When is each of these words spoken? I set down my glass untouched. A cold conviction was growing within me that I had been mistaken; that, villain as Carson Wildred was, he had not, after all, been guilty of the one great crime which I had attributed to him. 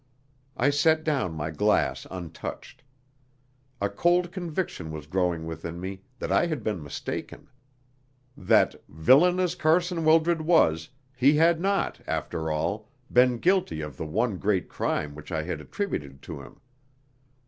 I 0.57 0.71
set 0.71 1.03
down 1.03 1.35
my 1.35 1.51
glass 1.51 2.07
untouched. 2.09 2.81
A 3.79 3.87
cold 3.87 4.31
conviction 4.31 4.89
was 4.89 5.05
growing 5.05 5.45
within 5.45 5.79
me 5.79 6.01
that 6.17 6.31
I 6.31 6.47
had 6.47 6.63
been 6.63 6.81
mistaken; 6.81 7.51
that, 8.35 8.73
villain 8.89 9.39
as 9.39 9.53
Carson 9.53 10.03
Wildred 10.03 10.41
was, 10.41 10.89
he 11.15 11.35
had 11.35 11.61
not, 11.61 12.01
after 12.07 12.49
all, 12.51 12.89
been 13.13 13.37
guilty 13.37 13.81
of 13.81 13.95
the 13.97 14.07
one 14.07 14.39
great 14.39 14.67
crime 14.69 15.13
which 15.13 15.31
I 15.31 15.43
had 15.43 15.61
attributed 15.61 16.23
to 16.23 16.41
him. 16.41 16.59